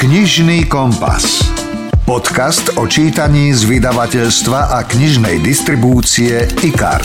[0.00, 1.44] Knižný kompas.
[2.08, 7.04] Podcast o čítaní z vydavateľstva a knižnej distribúcie IKAR.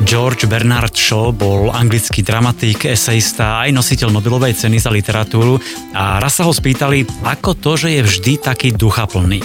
[0.00, 5.60] George Bernard Shaw bol anglický dramatik, esejista aj nositeľ Nobelovej ceny za literatúru
[5.92, 9.44] a raz sa ho spýtali, ako to, že je vždy taký duchaplný.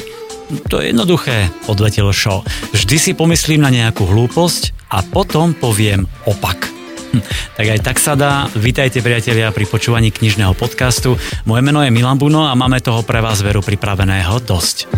[0.72, 2.40] To je jednoduché, odvetil Shaw.
[2.72, 6.73] Vždy si pomyslím na nejakú hlúposť a potom poviem opak.
[7.58, 8.50] Tak aj tak sa dá.
[8.58, 11.16] Vítajte priatelia pri počúvaní knižného podcastu.
[11.46, 14.90] Moje meno je Milan Buno a máme toho pre vás veru pripraveného dosť.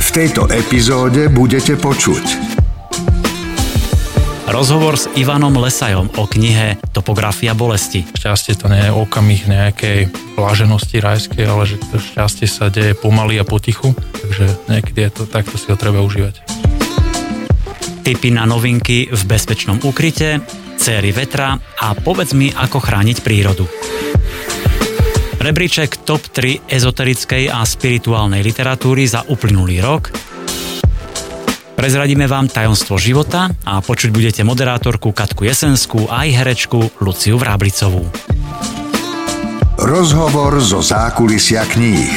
[0.00, 2.50] V tejto epizóde budete počuť
[4.50, 8.02] Rozhovor s Ivanom Lesajom o knihe Topografia bolesti.
[8.02, 13.38] Šťastie to nie je okamih nejakej bláženosti rajskej, ale že to šťastie sa deje pomaly
[13.38, 16.42] a potichu, takže niekedy je to takto si ho treba užívať.
[18.02, 20.42] Tipy na novinky v bezpečnom ukryte,
[20.80, 23.68] céry vetra a povedz mi, ako chrániť prírodu.
[25.36, 30.08] Rebríček top 3 ezoterickej a spirituálnej literatúry za uplynulý rok.
[31.76, 38.04] Prezradíme vám tajomstvo života a počuť budete moderátorku Katku Jesenskú a aj herečku Luciu Vráblicovú.
[39.80, 42.12] Rozhovor zo zákulisia kníh.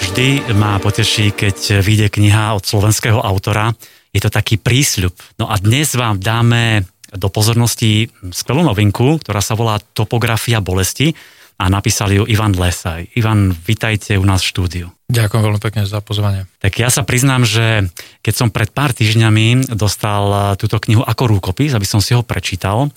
[0.00, 3.76] Vždy ma poteší, keď vyjde kniha od slovenského autora,
[4.16, 5.12] je to taký prísľub.
[5.36, 11.12] No a dnes vám dáme do pozornosti skvelú novinku, ktorá sa volá Topografia bolesti
[11.56, 13.12] a napísal ju Ivan Lesaj.
[13.16, 14.86] Ivan, vitajte u nás v štúdiu.
[15.06, 16.50] Ďakujem veľmi pekne za pozvanie.
[16.58, 17.86] Tak ja sa priznám, že
[18.20, 22.90] keď som pred pár týždňami dostal túto knihu ako rúkopis, aby som si ho prečítal,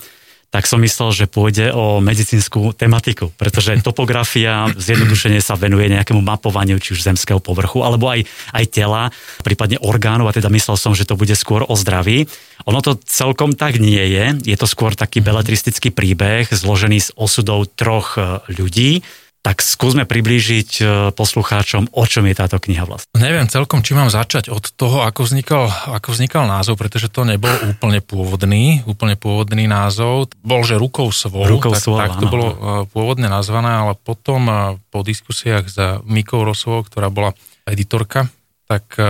[0.50, 6.81] tak som myslel, že pôjde o medicínsku tematiku, pretože topografia zjednodušene sa venuje nejakému mapovaniu
[6.81, 9.14] či už zemského povrchu, alebo aj, aj tela,
[9.45, 12.25] prípadne orgánov, a teda myslel som, že to bude skôr o zdraví.
[12.66, 17.69] Ono to celkom tak nie je, je to skôr taký beletristický príbeh zložený z osudov
[17.78, 19.06] troch e, ľudí,
[19.40, 20.84] tak skúsme priblížiť e,
[21.16, 23.08] poslucháčom, o čom je táto kniha vlastne.
[23.16, 27.52] Neviem celkom, či mám začať od toho, ako vznikal, ako vznikal názov, pretože to nebol
[27.63, 30.36] úplne pôvodný, úplne pôvodný názov.
[30.44, 32.34] Bol, že rukou svoj, rukou tak, svoj, tak to áno.
[32.36, 32.56] bolo e,
[32.91, 34.53] pôvodne nazvané, ale potom e,
[34.91, 37.31] po diskusiách za Mikou Rosovou, ktorá bola
[37.63, 38.28] editorka,
[38.69, 39.02] tak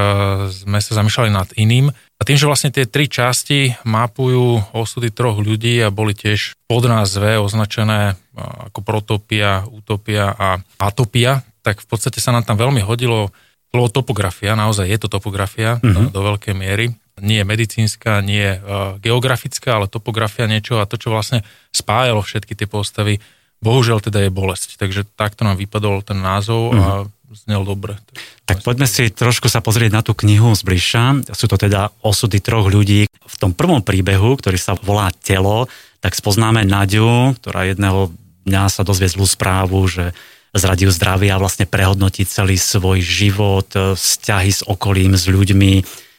[0.56, 1.92] sme sa zamýšľali nad iným.
[2.20, 6.84] A tým, že vlastne tie tri časti mapujú osudy troch ľudí a boli tiež pod
[6.84, 13.32] názve označené ako protopia, utopia a atopia, tak v podstate sa nám tam veľmi hodilo
[13.72, 16.12] slovo topografia, naozaj je to topografia mm-hmm.
[16.12, 16.92] do, veľkej miery.
[17.20, 18.54] Nie je medicínska, nie je
[19.04, 23.20] geografická, ale topografia niečo a to, čo vlastne spájalo všetky tie postavy,
[23.60, 24.80] bohužiaľ teda je bolesť.
[24.80, 26.84] Takže takto nám vypadol ten názov mm-hmm.
[26.84, 26.92] a
[27.34, 27.98] znel dobre.
[28.50, 31.34] Tak poďme si trošku sa pozrieť na tú knihu zbližša.
[31.34, 33.06] Sú to teda osudy troch ľudí.
[33.10, 35.70] V tom prvom príbehu, ktorý sa volá Telo,
[36.00, 38.10] tak spoznáme Naďu, ktorá jedného
[38.48, 40.16] dňa sa dozvie zlú správu, že
[40.58, 45.74] zradil zdravie a vlastne prehodnotí celý svoj život, vzťahy s okolím, s ľuďmi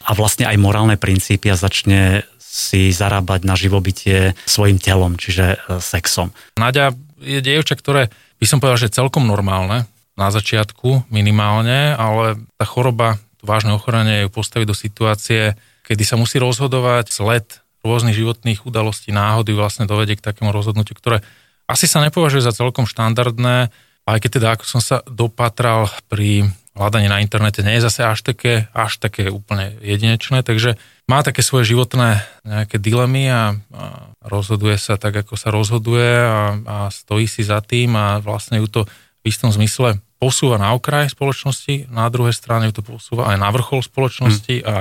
[0.06, 5.78] a vlastne aj morálne princípy a začne si zarábať na živobytie svojim telom, čiže e,
[5.78, 6.34] sexom.
[6.58, 6.90] Nadia
[7.22, 8.10] je dievča, ktoré
[8.42, 9.86] by som povedal, že celkom normálne,
[10.20, 15.56] na začiatku minimálne, ale tá choroba, to vážne ochorenie ju postaví do situácie,
[15.88, 21.24] kedy sa musí rozhodovať, sled rôznych životných udalostí, náhody vlastne dovedie k takému rozhodnutiu, ktoré
[21.64, 23.72] asi sa nepovažuje za celkom štandardné,
[24.04, 26.44] aj keď teda ako som sa dopatral pri
[26.76, 30.78] hľadaní na internete, nie je zase až také, až také úplne jedinečné, takže
[31.10, 33.84] má také svoje životné nejaké dilemy a, a
[34.22, 38.68] rozhoduje sa tak, ako sa rozhoduje a, a stojí si za tým a vlastne ju
[38.70, 38.82] to
[39.20, 43.80] v istom zmysle posúva na okraj spoločnosti, na druhej strane to posúva aj na vrchol
[43.80, 44.68] spoločnosti hmm.
[44.68, 44.74] a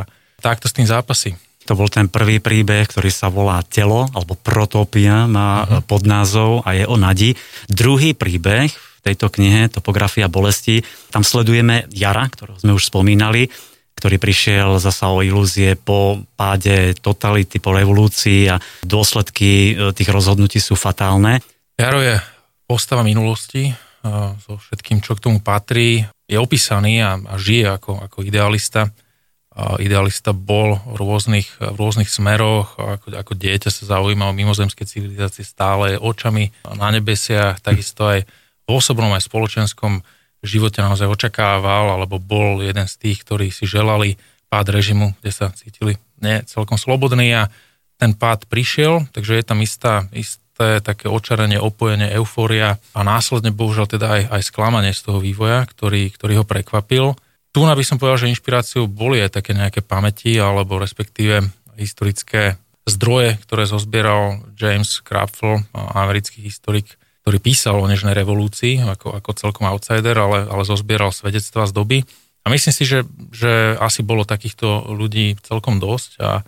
[0.43, 1.35] takto s tým zápasy.
[1.67, 5.85] To bol ten prvý príbeh, ktorý sa volá Telo, alebo Protopia, má uh-huh.
[5.85, 7.37] podnázov a je o Nadi.
[7.69, 10.81] Druhý príbeh v tejto knihe, Topografia bolesti,
[11.13, 13.53] tam sledujeme Jara, ktorého sme už spomínali,
[14.01, 20.57] ktorý prišiel zasa o ilúzie po páde totality, po revolúcii a dôsledky e, tých rozhodnutí
[20.63, 21.43] sú fatálne.
[21.75, 22.15] Jaro je
[22.63, 23.75] postava minulosti,
[24.43, 28.93] so všetkým, čo k tomu patrí, je opísaný a, a žije ako, ako idealista.
[29.49, 34.87] A idealista bol v rôznych, v rôznych smeroch, ako, ako dieťa sa zaujímal o mimozemské
[34.87, 40.05] civilizácie stále očami na nebesiach, takisto aj v osobnom aj spoločenskom
[40.39, 44.15] živote naozaj očakával, alebo bol jeden z tých, ktorí si želali
[44.47, 47.51] pád režimu, kde sa cítili nie celkom slobodní a
[47.99, 53.55] ten pád prišiel, takže je tam istá, istá isté také očarenie, opojenie, eufória a následne
[53.55, 57.15] bohužiaľ teda aj, aj sklamanie z toho vývoja, ktorý, ktorý ho prekvapil.
[57.55, 61.47] Tu by som povedal, že inšpiráciou boli aj také nejaké pamäti alebo respektíve
[61.79, 69.31] historické zdroje, ktoré zozbieral James Krapfel, americký historik, ktorý písal o nežnej revolúcii ako, ako
[69.39, 71.97] celkom outsider, ale, ale zozbieral svedectva z doby.
[72.43, 76.43] A myslím si, že, že asi bolo takýchto ľudí celkom dosť a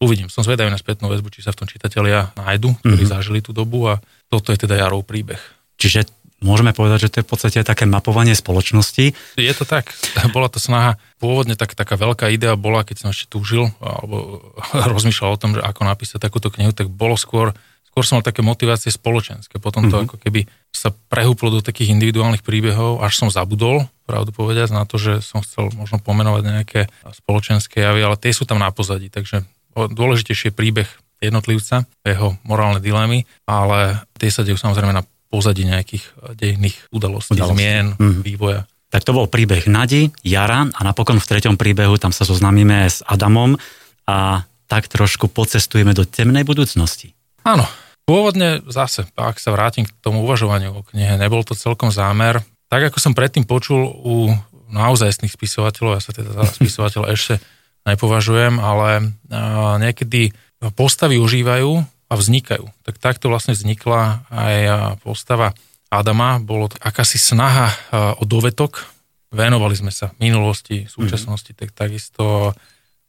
[0.00, 3.14] uvidím, som zvedavý na spätnú väzbu, či sa v tom čitatelia nájdu, ktorí mm-hmm.
[3.14, 4.00] zažili tú dobu a
[4.32, 5.38] toto je teda Jarov príbeh.
[5.76, 6.08] Čiže
[6.40, 9.12] môžeme povedať, že to je v podstate také mapovanie spoločnosti.
[9.36, 9.92] Je to tak.
[10.34, 14.40] Bola to snaha, pôvodne tak, taká veľká idea bola, keď som ešte túžil alebo
[14.96, 17.52] rozmýšľal o tom, že ako napísať takúto knihu, tak bolo skôr,
[17.92, 19.60] skôr som mal také motivácie spoločenské.
[19.60, 20.08] Potom to mm-hmm.
[20.08, 24.96] ako keby sa prehúplo do takých individuálnych príbehov, až som zabudol, pravdu povedať, na to,
[24.96, 26.80] že som chcel možno pomenovať nejaké
[27.20, 29.44] spoločenské javy, ale tie sú tam na pozadí, takže
[29.74, 30.88] dôležitejšie príbeh
[31.20, 37.38] jednotlivca, jeho morálne dilemy, ale tie sa dejú samozrejme na pozadí nejakých eh, dejných udalostí,
[37.38, 37.54] udalostí.
[37.54, 38.20] zmien, mm.
[38.24, 38.66] vývoja.
[38.90, 43.06] Tak to bol príbeh Nadi, Jara a napokon v treťom príbehu tam sa zoznámime s
[43.06, 43.54] Adamom
[44.02, 47.14] a tak trošku pocestujeme do temnej budúcnosti.
[47.46, 47.62] Áno,
[48.02, 52.42] pôvodne zase, ak sa vrátim k tomu uvažovaniu o knihe, nebol to celkom zámer.
[52.66, 54.34] Tak ako som predtým počul u
[54.74, 57.38] naozajstných spisovateľov, ja sa teda za spisovateľ ešte
[57.86, 60.34] nepovažujem, ale eh, niekedy
[60.76, 61.70] postavy užívajú
[62.10, 62.68] a vznikajú.
[62.84, 64.54] Tak takto vlastne vznikla aj
[65.00, 65.56] postava
[65.88, 66.36] Adama.
[66.42, 67.72] Bolo to akási snaha
[68.20, 68.84] o dovetok.
[69.30, 71.70] Venovali sme sa minulosti, súčasnosti, mm-hmm.
[71.70, 72.52] tak takisto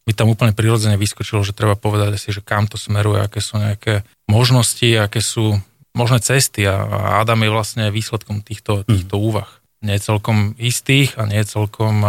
[0.06, 3.62] mi tam úplne prirodzene vyskočilo, že treba povedať si, že kam to smeruje, aké sú
[3.62, 5.58] nejaké možnosti, aké sú
[5.94, 6.86] možné cesty a
[7.22, 8.88] Adam je vlastne výsledkom týchto, mhm.
[8.88, 9.50] týchto úvah.
[9.82, 12.06] Nie celkom istých a nie celkom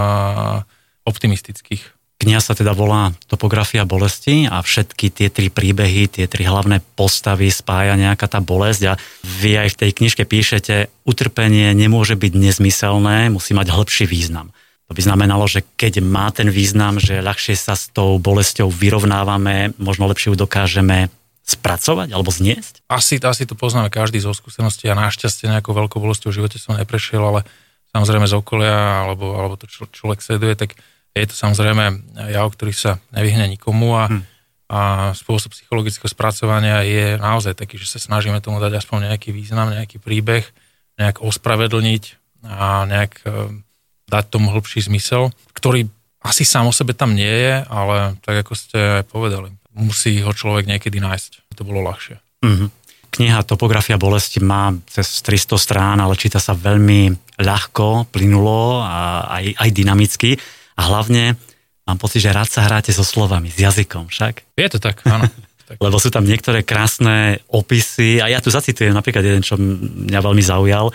[1.08, 2.02] optimistických.
[2.23, 7.51] Kniha sa teda volá Topografia bolesti a všetky tie tri príbehy, tie tri hlavné postavy
[7.51, 13.27] spája nejaká tá bolesť a vy aj v tej knižke píšete, utrpenie nemôže byť nezmyselné,
[13.27, 14.55] musí mať hĺbší význam.
[14.87, 19.75] To by znamenalo, že keď má ten význam, že ľahšie sa s tou bolesťou vyrovnávame,
[19.83, 21.11] možno lepšie ju dokážeme
[21.43, 22.87] spracovať alebo zniesť?
[22.87, 26.79] Asi, asi to poznáme každý zo skúseností a našťastie nejakou veľkou bolesťou v živote som
[26.79, 27.43] neprešiel, ale
[27.91, 30.79] samozrejme z okolia alebo, alebo to čo, človek sleduje, tak
[31.12, 31.85] je to samozrejme
[32.32, 34.23] jav, ktorý sa nevyhne nikomu a, hmm.
[34.73, 34.81] a
[35.12, 40.00] spôsob psychologického spracovania je naozaj taký, že sa snažíme tomu dať aspoň nejaký význam, nejaký
[40.00, 40.44] príbeh,
[40.97, 42.05] nejak ospravedlniť
[42.49, 43.62] a nejak e,
[44.09, 45.88] dať tomu hĺbší zmysel, ktorý
[46.23, 50.31] asi sám o sebe tam nie je, ale tak ako ste aj povedali, musí ho
[50.32, 51.53] človek niekedy nájsť.
[51.58, 52.17] To bolo ľahšie.
[52.43, 52.69] Mm-hmm.
[53.12, 57.12] Kniha Topografia bolesti má cez 300 strán, ale číta sa veľmi
[57.44, 60.31] ľahko, plynulo a aj, aj dynamicky.
[60.79, 61.37] A hlavne
[61.85, 64.57] mám pocit, že rád sa hráte so slovami, s jazykom však.
[64.57, 65.29] Je to tak, áno.
[65.85, 70.45] Lebo sú tam niektoré krásne opisy a ja tu zacitujem napríklad jeden, čo mňa veľmi
[70.45, 70.93] zaujal.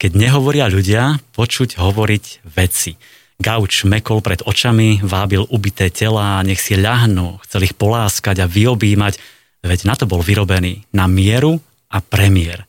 [0.00, 2.96] Keď nehovoria ľudia, počuť hovoriť veci.
[3.36, 9.18] Gauč mekol pred očami, vábil ubité tela, nech si ľahnú, chcel ich poláskať a vyobímať,
[9.60, 11.58] veď na to bol vyrobený, na mieru
[11.90, 12.64] a premiér.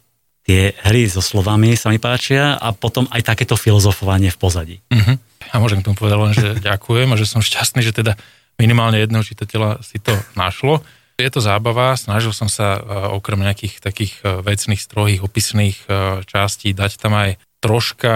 [0.45, 4.75] Tie hry so slovami sa mi páčia a potom aj takéto filozofovanie v pozadí.
[4.93, 5.17] Uh-huh.
[5.53, 8.17] Ja môžem k tomu povedať len, že ďakujem a že som šťastný, že teda
[8.55, 10.81] minimálne jedného čitateľa si to našlo.
[11.15, 12.79] Je to zábava, snažil som sa e,
[13.15, 18.13] okrem nejakých takých e, vecných, strohých, opisných e, častí dať tam aj troška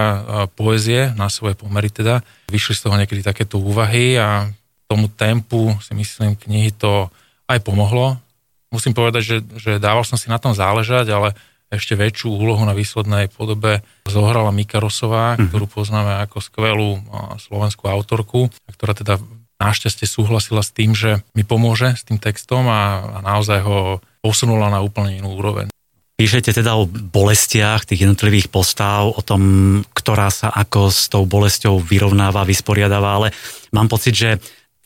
[0.54, 2.22] poezie na svoje pomery teda.
[2.54, 4.46] Vyšli z toho niekedy takéto úvahy a
[4.86, 7.10] tomu tempu si myslím knihy to
[7.50, 8.14] aj pomohlo.
[8.70, 11.34] Musím povedať, že, že dával som si na tom záležať, ale
[11.70, 15.48] ešte väčšiu úlohu na výslednej podobe zohrala Mika Rosová, mm-hmm.
[15.48, 16.90] ktorú poznáme ako skvelú
[17.38, 19.22] slovenskú autorku, ktorá teda
[19.62, 23.78] našťastie súhlasila s tým, že mi pomôže s tým textom a, a naozaj ho
[24.18, 25.70] posunula na úplne inú úroveň.
[26.20, 29.40] Píšete teda o bolestiach tých jednotlivých postav, o tom,
[29.96, 33.28] ktorá sa ako s tou bolesťou vyrovnáva, vysporiadáva, ale
[33.72, 34.30] mám pocit, že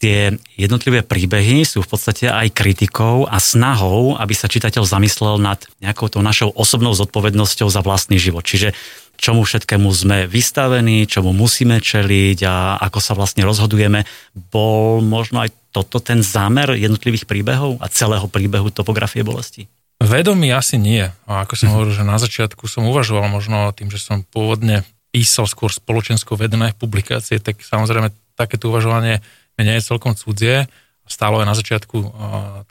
[0.05, 5.65] tie jednotlivé príbehy sú v podstate aj kritikou a snahou, aby sa čitateľ zamyslel nad
[5.81, 8.45] nejakou tou našou osobnou zodpovednosťou za vlastný život.
[8.45, 8.77] Čiže
[9.17, 14.05] čomu všetkému sme vystavení, čomu musíme čeliť a ako sa vlastne rozhodujeme.
[14.53, 19.73] Bol možno aj toto ten zámer jednotlivých príbehov a celého príbehu topografie bolesti?
[20.05, 21.09] Vedomý asi nie.
[21.25, 21.75] A ako som mhm.
[21.81, 24.85] hovoril, že na začiatku som uvažoval možno tým, že som pôvodne
[25.17, 29.23] písal skôr spoločensko vedené publikácie, tak samozrejme takéto uvažovanie
[29.63, 30.67] nie je celkom cudzie,
[31.05, 31.97] stálo aj na začiatku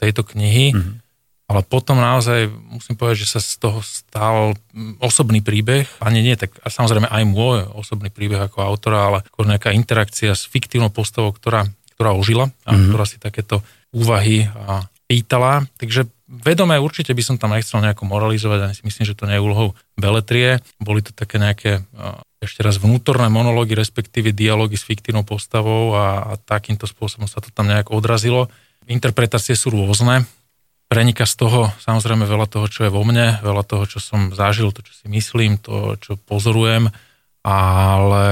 [0.02, 0.96] tejto knihy, mm-hmm.
[1.54, 4.58] ale potom naozaj musím povedať, že sa z toho stal
[4.98, 9.70] osobný príbeh, ani nie, tak samozrejme aj môj osobný príbeh ako autora, ale skôr nejaká
[9.72, 12.90] interakcia s fiktívnou postavou, ktorá, ktorá ožila a mm-hmm.
[12.90, 13.62] ktorá si takéto
[13.94, 14.50] úvahy
[15.06, 19.28] pýtala, takže vedomé určite by som tam nechcel nejako moralizovať, ani si myslím, že to
[19.28, 20.64] nie je úlohou beletrie.
[20.80, 21.84] Boli to také nejaké
[22.44, 27.52] ešte raz vnútorné monológy, respektíve dialógy s fiktívnou postavou a, a takýmto spôsobom sa to
[27.56, 28.52] tam nejak odrazilo.
[28.84, 30.28] Interpretácie sú rôzne.
[30.92, 34.70] prenika z toho samozrejme veľa toho, čo je vo mne, veľa toho, čo som zažil,
[34.76, 36.92] to, čo si myslím, to, čo pozorujem,
[37.42, 38.26] ale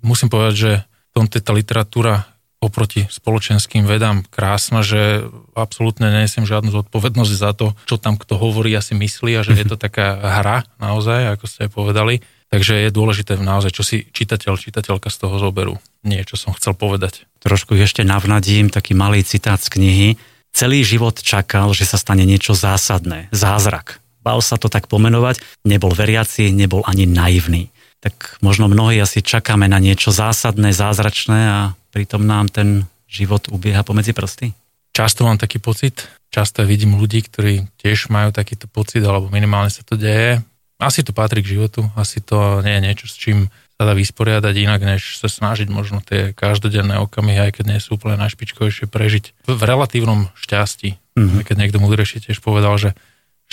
[0.00, 0.72] musím povedať, že
[1.10, 2.29] v tomto tá literatúra
[2.60, 5.24] oproti spoločenským vedám krásna, že
[5.56, 9.56] absolútne nesiem žiadnu zodpovednosť za to, čo tam kto hovorí a si myslí a že
[9.56, 12.14] je to taká hra naozaj, ako ste aj povedali.
[12.50, 15.78] Takže je dôležité naozaj, čo si čitateľ, čitateľka z toho zoberú.
[16.02, 17.24] Nie, čo som chcel povedať.
[17.38, 20.08] Trošku ešte navnadím taký malý citát z knihy.
[20.50, 24.02] Celý život čakal, že sa stane niečo zásadné, zázrak.
[24.26, 27.70] Bal sa to tak pomenovať, nebol veriaci, nebol ani naivný.
[28.00, 31.58] Tak možno mnohí asi čakáme na niečo zásadné, zázračné a
[31.92, 34.56] pritom nám ten život ubieha pomedzi prsty.
[34.90, 39.84] Často mám taký pocit, často vidím ľudí, ktorí tiež majú takýto pocit, alebo minimálne sa
[39.84, 40.42] to deje
[40.80, 44.54] asi to patrí k životu, asi to nie je niečo, s čím sa dá vysporiadať
[44.56, 49.24] inak, než sa snažiť možno tie každodenné okamihy, aj keď nie sú úplne najšpičkovejšie, prežiť
[49.44, 50.96] v relatívnom šťastí.
[51.20, 51.40] Mm-hmm.
[51.44, 52.96] Keď niekto múdrejšie tiež povedal, že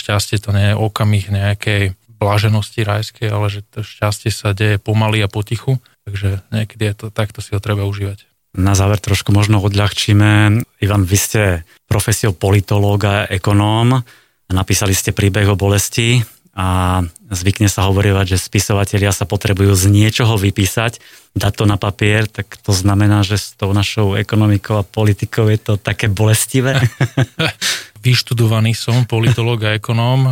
[0.00, 5.22] šťastie to nie je okamih nejakej blaženosti rajskej, ale že to šťastie sa deje pomaly
[5.22, 8.26] a potichu, takže niekedy je to, takto si ho treba užívať.
[8.58, 10.60] Na záver trošku možno odľahčíme.
[10.82, 11.42] Ivan, vy ste
[11.86, 16.24] profesiou politológa, ekonóm a napísali ste príbeh o bolesti
[16.58, 20.98] a zvykne sa hovorievať, že spisovatelia sa potrebujú z niečoho vypísať,
[21.38, 25.60] dať to na papier, tak to znamená, že s tou našou ekonomikou a politikou je
[25.62, 26.82] to také bolestivé.
[28.02, 30.26] Vyštudovaný som politológ a ekonóm,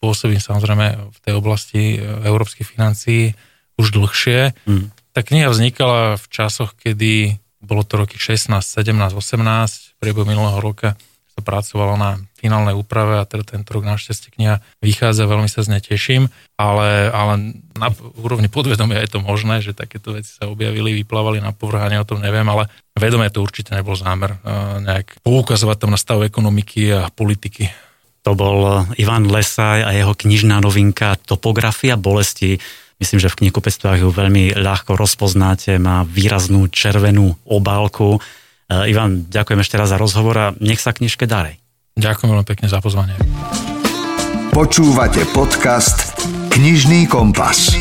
[0.00, 3.32] pôsobím samozrejme v tej oblasti e, európskych financií
[3.76, 4.56] už dlhšie.
[4.64, 4.92] Mm.
[5.16, 10.60] Tá kniha vznikala v časoch, kedy bolo to roky 16, 17, 18, v priebehu minulého
[10.60, 10.94] roka
[11.36, 15.76] sa pracovalo na finálnej úprave a teda tento rok našťastie kniha vychádza, veľmi sa z
[15.76, 20.96] nej teším, ale, ale na úrovni podvedomia je to možné, že takéto veci sa objavili,
[20.96, 24.40] vyplávali na povrch, o tom neviem, ale vedomie to určite nebol zámer
[24.80, 27.68] nejak poukazovať tam na stav ekonomiky a politiky.
[28.26, 32.58] To bol Ivan Lesaj a jeho knižná novinka Topografia bolesti.
[32.98, 38.18] Myslím, že v knihkupectvách ju veľmi ľahko rozpoznáte, má výraznú červenú obálku
[38.66, 41.62] Eh, Ivan, ďakujem ešte raz za rozhovor a nech sa knižke darej.
[41.94, 43.14] Ďakujem veľmi pekne za pozvanie.
[44.50, 46.18] Počúvate podcast
[46.50, 47.78] Knižný kompas.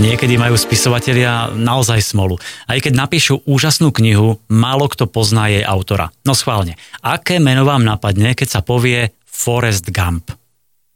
[0.00, 2.40] Niekedy majú spisovatelia naozaj smolu.
[2.64, 6.08] Aj keď napíšu úžasnú knihu, málo kto pozná jej autora.
[6.24, 10.36] No schválne, aké meno vám napadne, keď sa povie Forrest Gump?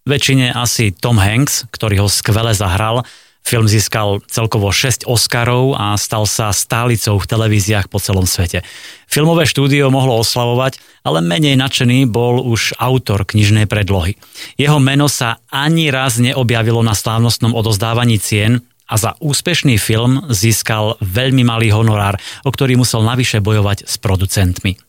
[0.05, 3.01] Väčšine asi Tom Hanks, ktorý ho skvele zahral,
[3.45, 8.65] Film získal celkovo 6 Oscarov a stal sa stálicou v televíziách po celom svete.
[9.05, 14.17] Filmové štúdio mohlo oslavovať, ale menej nadšený bol už autor knižnej predlohy.
[14.57, 20.97] Jeho meno sa ani raz neobjavilo na slávnostnom odozdávaní cien a za úspešný film získal
[21.05, 22.17] veľmi malý honorár,
[22.49, 24.84] o ktorý musel navyše bojovať s producentmi.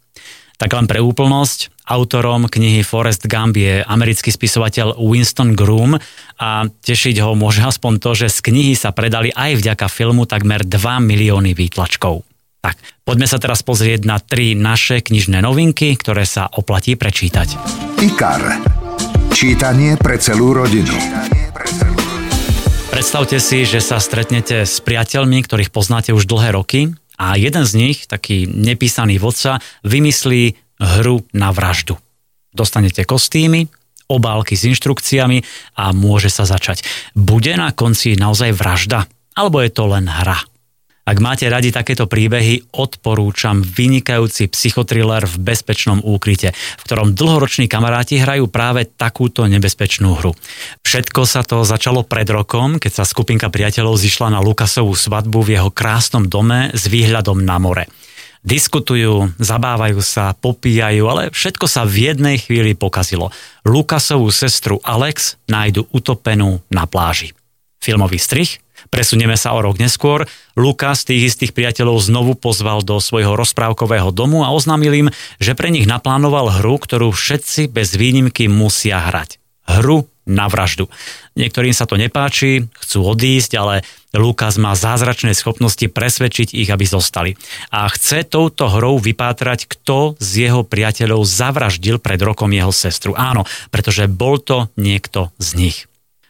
[0.55, 5.99] Tak len pre úplnosť, autorom knihy Forrest Gump je americký spisovateľ Winston Groom
[6.39, 10.63] a tešiť ho môže aspoň to, že z knihy sa predali aj vďaka filmu takmer
[10.63, 12.23] 2 milióny výtlačkov.
[12.65, 17.61] Tak, poďme sa teraz pozrieť na tri naše knižné novinky, ktoré sa oplatí prečítať.
[18.01, 18.41] IKAR.
[19.29, 20.95] Čítanie pre celú rodinu.
[22.89, 27.73] Predstavte si, že sa stretnete s priateľmi, ktorých poznáte už dlhé roky a jeden z
[27.75, 31.95] nich, taký nepísaný vodca, vymyslí hru na vraždu.
[32.55, 33.67] Dostanete kostýmy,
[34.07, 35.43] obálky s inštrukciami
[35.79, 36.85] a môže sa začať.
[37.17, 39.09] Bude na konci naozaj vražda?
[39.35, 40.39] Alebo je to len hra?
[41.05, 48.17] Ak máte radi takéto príbehy, odporúčam vynikajúci psychotriller v bezpečnom úkryte, v ktorom dlhoroční kamaráti
[48.17, 50.33] hrajú práve takúto nebezpečnú hru.
[50.81, 55.61] Všetko sa to začalo pred rokom, keď sa skupinka priateľov zišla na Lukasovú svadbu v
[55.61, 57.85] jeho krásnom dome s výhľadom na more.
[58.41, 63.29] Diskutujú, zabávajú sa, popíjajú, ale všetko sa v jednej chvíli pokazilo.
[63.61, 67.37] Lukasovú sestru Alex nájdu utopenú na pláži.
[67.77, 70.29] Filmový strich Presunieme sa o rok neskôr.
[70.55, 75.07] Lukas tých istých priateľov znovu pozval do svojho rozprávkového domu a oznámil im,
[75.41, 79.41] že pre nich naplánoval hru, ktorú všetci bez výnimky musia hrať.
[79.65, 80.89] Hru na vraždu.
[81.37, 83.75] Niektorým sa to nepáči, chcú odísť, ale
[84.09, 87.37] Lukas má zázračné schopnosti presvedčiť ich, aby zostali.
[87.69, 93.13] A chce touto hrou vypátrať, kto z jeho priateľov zavraždil pred rokom jeho sestru.
[93.13, 95.77] Áno, pretože bol to niekto z nich.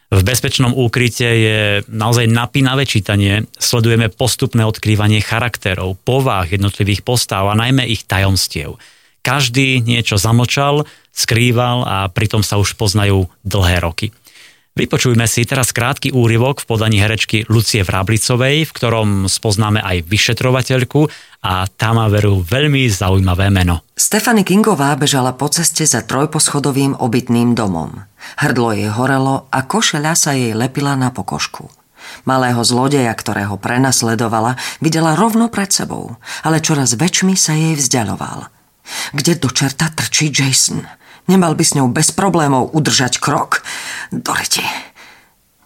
[0.06, 1.58] V bezpečnom úkryte je
[1.90, 3.50] naozaj napínavé čítanie.
[3.58, 8.78] Sledujeme postupné odkrývanie charakterov, povách jednotlivých postáv a najmä ich tajomstiev.
[9.26, 14.14] Každý niečo zamlčal, skrýval a pritom sa už poznajú dlhé roky.
[14.76, 21.08] Vypočujme si teraz krátky úryvok v podaní herečky Lucie Vráblicovej, v ktorom spoznáme aj vyšetrovateľku
[21.40, 23.80] a tá má veru veľmi zaujímavé meno.
[23.96, 28.04] Stefany Kingová bežala po ceste za trojposchodovým obytným domom.
[28.36, 31.72] Hrdlo jej horelo a košeľa sa jej lepila na pokožku.
[32.28, 38.52] Malého zlodeja, ktorého prenasledovala, videla rovno pred sebou, ale čoraz väčšmi sa jej vzdialoval.
[39.16, 40.84] Kde do čerta trčí Jason?
[41.26, 43.66] Nemal by s ňou bez problémov udržať krok?
[44.14, 44.62] Doriti.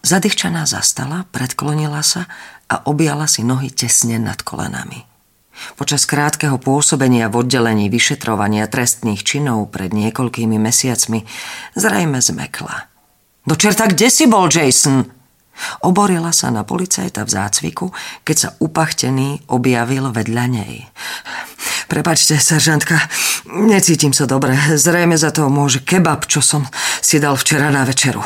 [0.01, 2.25] Zadýchčaná zastala, predklonila sa
[2.65, 5.05] a objala si nohy tesne nad kolenami.
[5.77, 11.21] Počas krátkeho pôsobenia v oddelení vyšetrovania trestných činov pred niekoľkými mesiacmi
[11.77, 12.89] zrejme zmekla.
[13.45, 15.05] Do čerta, kde si bol, Jason?
[15.85, 17.93] Oborila sa na policajta v zácviku,
[18.25, 20.89] keď sa upachtený objavil vedľa nej.
[21.91, 22.95] Prepačte, seržantka,
[23.51, 24.55] necítim sa dobre.
[24.79, 26.63] Zrejme za to môže kebab, čo som
[27.03, 28.23] si dal včera na večeru.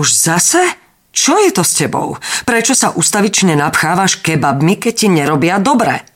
[0.00, 0.64] Už zase?
[1.12, 2.16] Čo je to s tebou?
[2.48, 6.08] Prečo sa ustavične napchávaš kebabmi, keď ti nerobia dobre?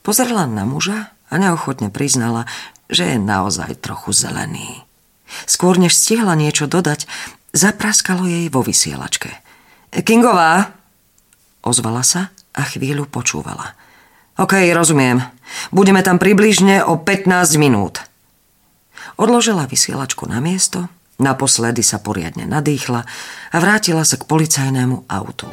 [0.00, 2.48] Pozrela na muža a neochotne priznala,
[2.88, 4.88] že je naozaj trochu zelený.
[5.44, 7.04] Skôr než stihla niečo dodať,
[7.52, 9.28] zapraskalo jej vo vysielačke.
[9.92, 10.72] Kingová,
[11.60, 13.76] ozvala sa a chvíľu počúvala.
[14.40, 15.20] OK, rozumiem.
[15.68, 18.00] Budeme tam približne o 15 minút.
[19.20, 20.88] Odložila vysielačku na miesto,
[21.20, 23.04] naposledy sa poriadne nadýchla
[23.52, 25.44] a vrátila sa k policajnému autu.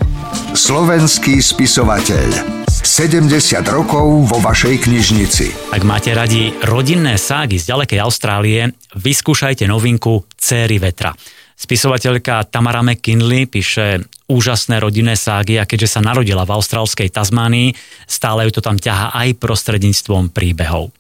[0.55, 2.63] Slovenský spisovateľ.
[2.79, 3.27] 70
[3.67, 5.75] rokov vo vašej knižnici.
[5.75, 11.11] Ak máte radi rodinné ságy z ďalekej Austrálie, vyskúšajte novinku Céry vetra.
[11.57, 17.73] Spisovateľka Tamara McKinley píše úžasné rodinné ságy a keďže sa narodila v austrálskej Tasmánii,
[18.05, 20.93] stále ju to tam ťaha aj prostredníctvom príbehov.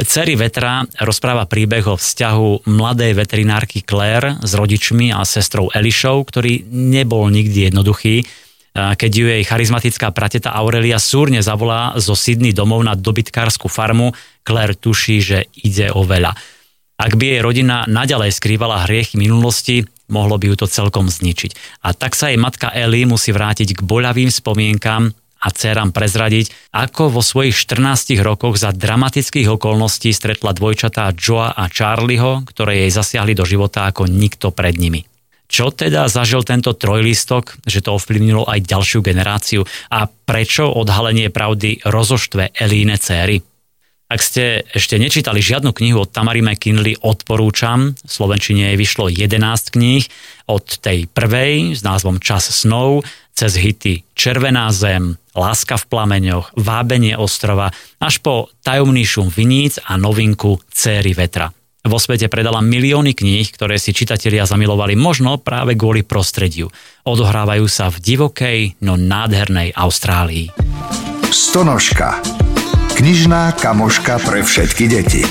[0.00, 6.64] Cery vetra rozpráva príbeh o vzťahu mladej veterinárky Claire s rodičmi a sestrou Elišou, ktorý
[6.70, 8.24] nebol nikdy jednoduchý,
[8.78, 14.14] keď ju jej charizmatická prateta Aurelia súrne zavolá zo Sydney domov na dobytkárskú farmu,
[14.46, 16.30] Claire tuší, že ide o veľa.
[16.98, 21.80] Ak by jej rodina naďalej skrývala hriechy minulosti, mohlo by ju to celkom zničiť.
[21.84, 27.14] A tak sa jej matka Ellie musí vrátiť k boľavým spomienkam a dcerám prezradiť, ako
[27.14, 33.38] vo svojich 14 rokoch za dramatických okolností stretla dvojčatá Joa a Charlieho, ktoré jej zasiahli
[33.38, 35.06] do života ako nikto pred nimi.
[35.48, 41.88] Čo teda zažil tento trojlistok, že to ovplyvnilo aj ďalšiu generáciu a prečo odhalenie pravdy
[41.88, 43.40] rozoštve Elíne céry?
[44.08, 47.92] Ak ste ešte nečítali žiadnu knihu od Tamary McKinley, odporúčam.
[47.92, 49.36] V Slovenčine jej vyšlo 11
[49.76, 50.08] kníh
[50.48, 53.04] od tej prvej s názvom Čas snov,
[53.36, 57.68] cez hity Červená zem, Láska v plameňoch, Vábenie ostrova,
[58.00, 61.52] až po Tajomný šum viníc a novinku Céry vetra.
[61.84, 66.72] Vo svete predala milióny kníh, ktoré si čitatelia zamilovali možno práve kvôli prostrediu.
[67.04, 70.48] Odohrávajú sa v divokej, no nádhernej Austrálii.
[71.28, 72.47] Stonožka.
[72.98, 75.22] Knižná kamoška pre všetky deti.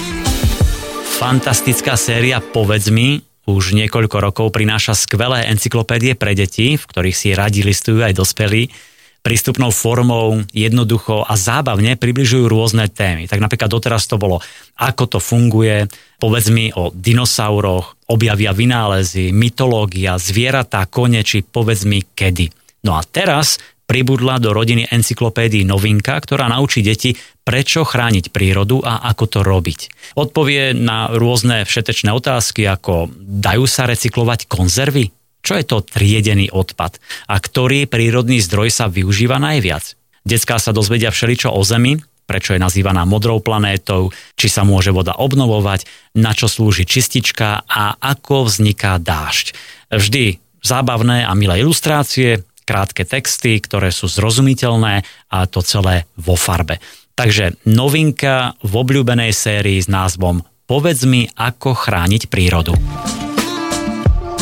[1.20, 7.36] Fantastická séria Povedz mi už niekoľko rokov prináša skvelé encyklopédie pre deti, v ktorých si
[7.36, 8.72] radi listujú aj dospelí.
[9.20, 13.28] Prístupnou formou, jednoducho a zábavne približujú rôzne témy.
[13.28, 14.40] Tak napríklad doteraz to bolo,
[14.80, 15.92] ako to funguje,
[16.24, 22.48] povedz mi o dinosauroch, objavia vynálezy, mytológia, zvieratá, kone, či povedz mi kedy.
[22.88, 27.16] No a teraz pribudla do rodiny encyklopédii novinka, ktorá naučí deti,
[27.48, 29.80] prečo chrániť prírodu a ako to robiť.
[30.20, 35.16] Odpovie na rôzne všetečné otázky, ako dajú sa recyklovať konzervy?
[35.40, 37.00] Čo je to triedený odpad?
[37.32, 39.96] A ktorý prírodný zdroj sa využíva najviac?
[40.28, 41.96] Detská sa dozvedia všeličo o Zemi,
[42.28, 45.88] prečo je nazývaná modrou planétou, či sa môže voda obnovovať,
[46.20, 49.56] na čo slúži čistička a ako vzniká dážď.
[49.88, 56.84] Vždy zábavné a milé ilustrácie, krátke texty, ktoré sú zrozumiteľné a to celé vo farbe.
[57.16, 62.76] Takže novinka v obľúbenej sérii s názvom Povedz mi, ako chrániť prírodu.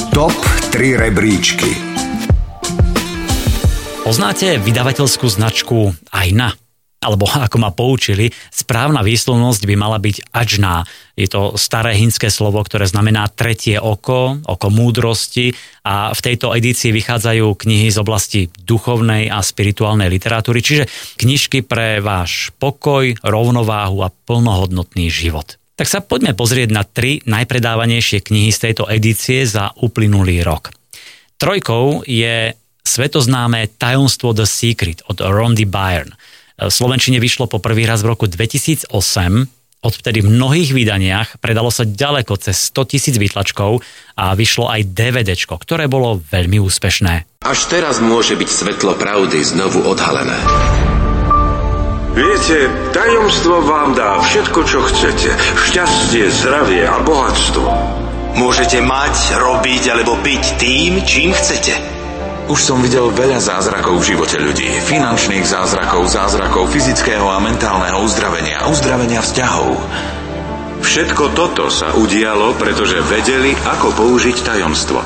[0.10, 0.34] Top
[0.74, 1.96] 3 rebríčky
[4.02, 6.54] Poznáte vydavateľskú značku Aina?
[7.06, 10.82] Alebo ako ma poučili, správna výslovnosť by mala byť ačná.
[11.14, 15.54] Je to staré hinské slovo, ktoré znamená tretie oko, oko múdrosti
[15.86, 20.90] a v tejto edícii vychádzajú knihy z oblasti duchovnej a spirituálnej literatúry, čiže
[21.22, 25.62] knižky pre váš pokoj, rovnováhu a plnohodnotný život.
[25.76, 30.72] Tak sa poďme pozrieť na tri najpredávanejšie knihy z tejto edície za uplynulý rok.
[31.36, 36.16] Trojkou je svetoznáme Tajomstvo The Secret od Rondi Byrne.
[36.56, 38.88] V Slovenčine vyšlo po prvý raz v roku 2008.
[39.86, 43.84] Odvtedy v mnohých vydaniach predalo sa ďaleko cez 100 tisíc výtlačkov
[44.16, 47.44] a vyšlo aj DVD, ktoré bolo veľmi úspešné.
[47.44, 50.40] Až teraz môže byť svetlo pravdy znovu odhalené.
[52.16, 55.36] Viete, tajomstvo vám dá všetko, čo chcete.
[55.70, 57.68] Šťastie, zdravie a bohatstvo.
[58.40, 61.95] Môžete mať, robiť alebo byť tým, čím chcete.
[62.46, 64.70] Už som videl veľa zázrakov v živote ľudí.
[64.86, 69.74] Finančných zázrakov, zázrakov fyzického a mentálneho uzdravenia, uzdravenia vzťahov.
[70.86, 75.02] Všetko toto sa udialo, pretože vedeli, ako použiť tajomstvo.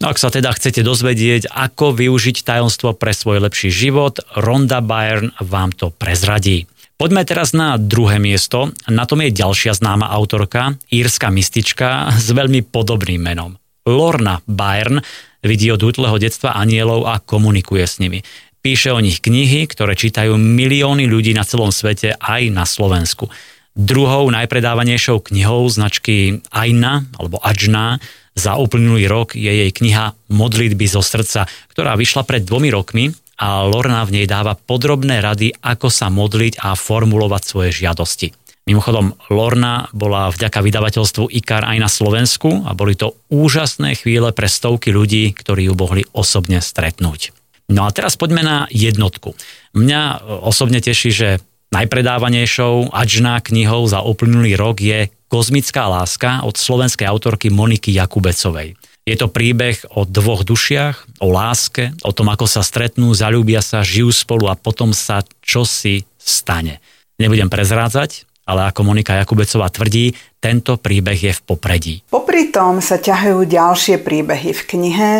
[0.00, 5.76] Ak sa teda chcete dozvedieť, ako využiť tajomstvo pre svoj lepší život, Ronda Byrne vám
[5.76, 6.64] to prezradí.
[6.96, 8.72] Poďme teraz na druhé miesto.
[8.88, 13.60] Na tom je ďalšia známa autorka, írska mystička s veľmi podobným menom.
[13.84, 15.04] Lorna Byrne
[15.42, 18.22] vidí od útleho detstva anielov a komunikuje s nimi.
[18.62, 23.26] Píše o nich knihy, ktoré čítajú milióny ľudí na celom svete aj na Slovensku.
[23.74, 27.98] Druhou najpredávanejšou knihou značky Aina alebo Ajna
[28.32, 33.66] za uplynulý rok je jej kniha Modlitby zo srdca, ktorá vyšla pred dvomi rokmi a
[33.66, 38.41] Lorna v nej dáva podrobné rady, ako sa modliť a formulovať svoje žiadosti.
[38.62, 44.46] Mimochodom, Lorna bola vďaka vydavateľstvu IKAR aj na Slovensku a boli to úžasné chvíle pre
[44.46, 47.34] stovky ľudí, ktorí ju mohli osobne stretnúť.
[47.66, 49.34] No a teraz poďme na jednotku.
[49.74, 51.28] Mňa osobne teší, že
[51.74, 58.76] najpredávanejšou ačná knihou za uplynulý rok je Kozmická láska od slovenskej autorky Moniky Jakubecovej.
[59.02, 63.82] Je to príbeh o dvoch dušiach, o láske, o tom, ako sa stretnú, zalúbia sa,
[63.82, 66.78] žijú spolu a potom sa čosi stane.
[67.18, 71.94] Nebudem prezrádzať, ale ako Monika Jakubecová tvrdí, tento príbeh je v popredí.
[72.10, 75.12] Popri tom sa ťahajú ďalšie príbehy v knihe,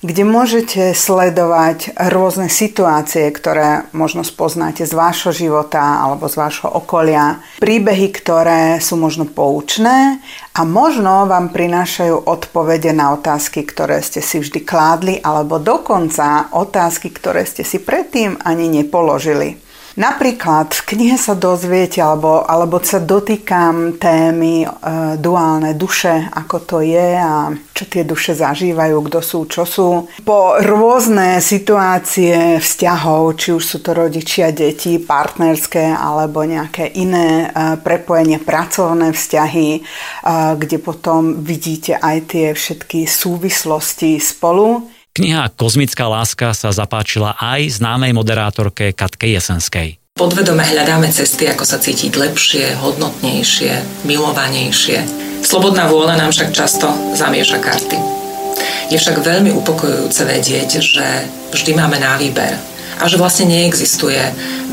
[0.00, 7.44] kde môžete sledovať rôzne situácie, ktoré možno spoznáte z vášho života alebo z vášho okolia.
[7.60, 10.16] Príbehy, ktoré sú možno poučné
[10.56, 17.12] a možno vám prinášajú odpovede na otázky, ktoré ste si vždy kládli alebo dokonca otázky,
[17.12, 19.60] ktoré ste si predtým ani nepoložili.
[20.00, 24.68] Napríklad v knihe sa dozviete, alebo, alebo sa dotýkam témy e,
[25.20, 30.08] duálne duše, ako to je a čo tie duše zažívajú, kto sú, čo sú.
[30.24, 37.76] Po rôzne situácie vzťahov, či už sú to rodičia, deti, partnerské alebo nejaké iné e,
[37.76, 39.80] prepojenie, pracovné vzťahy, e,
[40.56, 44.88] kde potom vidíte aj tie všetky súvislosti spolu.
[45.10, 49.98] Kniha Kozmická láska sa zapáčila aj známej moderátorke Katke Jesenskej.
[50.14, 55.02] Podvedome hľadáme cesty, ako sa cítiť lepšie, hodnotnejšie, milovanejšie.
[55.42, 56.86] Slobodná vôľa nám však často
[57.18, 57.98] zamieša karty.
[58.94, 61.06] Je však veľmi upokojujúce vedieť, že
[61.50, 62.54] vždy máme na výber
[63.02, 64.20] a že vlastne neexistuje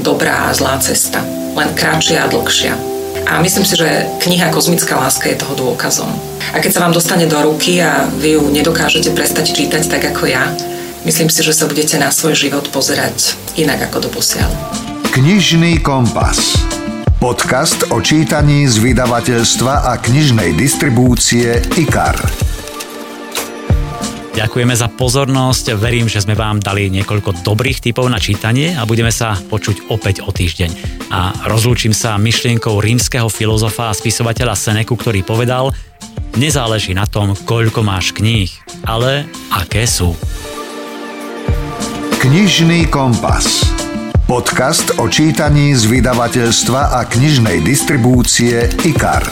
[0.05, 1.25] dobrá a zlá cesta,
[1.57, 2.96] len kratšia a dlhšia.
[3.27, 6.07] A myslím si, že kniha Kozmická láska je toho dôkazom.
[6.55, 10.31] A keď sa vám dostane do ruky a vy ju nedokážete prestať čítať tak ako
[10.31, 10.55] ja,
[11.03, 14.47] myslím si, že sa budete na svoj život pozerať inak ako doposiaľ.
[15.11, 16.55] Knižný kompas.
[17.19, 22.15] Podcast o čítaní z vydavateľstva a knižnej distribúcie IKAR.
[24.37, 29.09] Ďakujeme za pozornosť, verím, že sme vám dali niekoľko dobrých typov na čítanie a budeme
[29.09, 30.77] sa počuť opäť o týždeň.
[31.09, 35.73] A rozlúčim sa myšlienkou rímskeho filozofa a spisovateľa Seneku, ktorý povedal,
[36.37, 38.53] nezáleží na tom, koľko máš kníh,
[38.85, 40.13] ale aké sú.
[42.21, 43.65] Knižný kompas.
[44.29, 49.25] Podcast o čítaní z vydavateľstva a knižnej distribúcie IKAR.